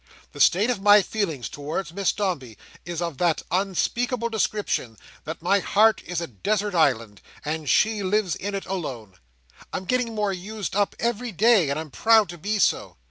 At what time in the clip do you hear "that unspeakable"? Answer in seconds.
3.19-4.29